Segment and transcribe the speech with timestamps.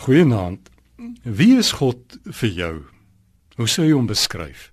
[0.00, 0.70] Goeienaand.
[1.22, 2.76] Wie is God vir jou?
[3.60, 4.70] Hoe sou jy hom beskryf?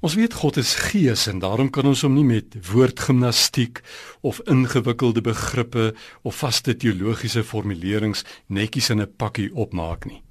[0.00, 3.82] Ons weet God is gees en daarom kan ons hom nie met woordgimnastiek
[4.24, 5.90] of ingewikkelde begrippe
[6.24, 10.22] of vaste teologiese formulerings netjies in 'n pakkie opmaak nie.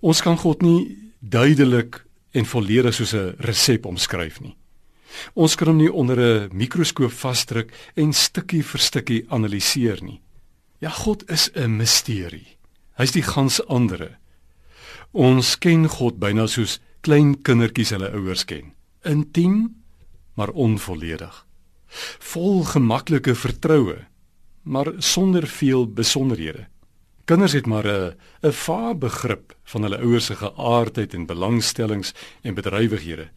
[0.00, 4.56] Ons kan God nie duidelik en volledig soos 'n resep omskryf nie.
[5.34, 10.22] Ons kan hom nie onder 'n mikroskoop vasdruk en stukkie vir stukkie analiseer nie.
[10.80, 12.55] Ja, God is 'n misterie.
[12.96, 14.16] Hy's die gans andere.
[15.12, 18.72] Ons ken God byna soos klein kindertjies hulle ouers ken.
[19.04, 19.76] Intiem,
[20.36, 21.42] maar onvolledig.
[22.32, 23.98] Vol gemaklike vertroue,
[24.64, 26.66] maar sonder veel besonderhede.
[27.26, 32.54] Kinders het maar 'n 'n vae begrip van hulle ouers se geaardheid en belangstellings en
[32.54, 33.28] bedrywighede.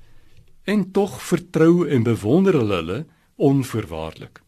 [0.64, 3.06] En tog vertrou en bewonder hulle hulle
[3.36, 4.42] onvoorwaardelik.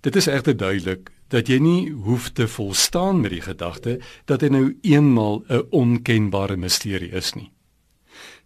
[0.00, 4.50] Dit is egter duidelik dat jy nie hoef te volstaan met die gedagte dat hy
[4.50, 7.50] nou eenmal 'n onkenbare misterie is nie.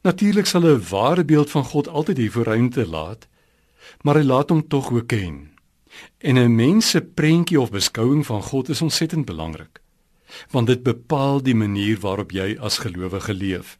[0.03, 3.29] Natuurlik sal 'n ware beeld van God altyd hier voor ruimte laat,
[4.03, 5.51] maar hy laat hom tog ook ken.
[6.19, 9.81] En 'n mens se prentjie of beskouing van God is ontsettend belangrik,
[10.51, 13.79] want dit bepaal die manier waarop jy as gelowige leef.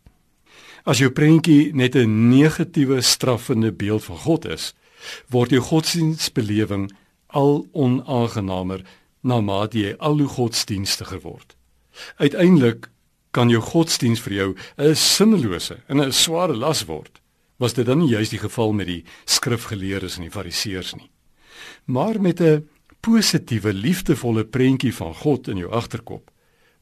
[0.85, 4.75] As jou prentjie net 'n negatiewe straffende beeld van God is,
[5.29, 6.93] word jou godsdienstbelewing
[7.27, 8.85] al onaangenamer
[9.25, 11.57] na mate jy al hoe godsdienstiger word.
[12.21, 12.91] Uiteindelik
[13.35, 17.21] kan jou godsdiens vir jou 'n sinnelose en 'n sware las word.
[17.59, 21.11] Was dit dan nie juist die geval met die skrifgeleerdes en die fariseërs nie?
[21.87, 22.69] Maar met 'n
[23.01, 26.31] positiewe, liefdevolle prentjie van God in jou agterkop,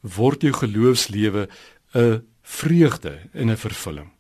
[0.00, 1.48] word jou geloofslewe
[1.94, 4.10] 'n vreugde en 'n vervulling.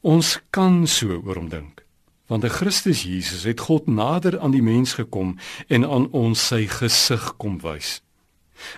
[0.00, 1.84] Ons kan so oor hom dink
[2.30, 5.34] want in Christus Jesus het God nader aan die mens gekom
[5.66, 7.98] en aan ons sy gesig kom wys.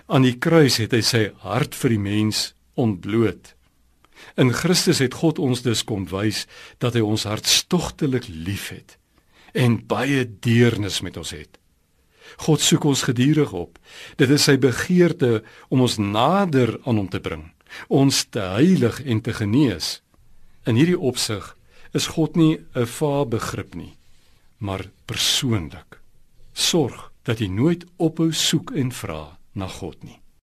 [0.09, 2.41] Aan die kruis het hy sy hart vir die mens
[2.79, 3.53] ontbloot.
[4.39, 6.47] In Christus het God ons dus kom wys
[6.81, 8.97] dat hy ons hartstogtelik liefhet
[9.53, 11.59] en baie deernis met ons het.
[12.41, 13.77] God soek ons gedurig op.
[14.17, 17.51] Dit is sy begeerte om ons nader aan hom te bring,
[17.93, 19.99] ons te heilig en te genees.
[20.65, 21.53] In hierdie opsig
[21.93, 23.93] is God nie 'n vae begrip nie,
[24.57, 26.01] maar persoonlik.
[26.53, 30.22] Sorg dat jy nooit ophou soek en vra na God nie.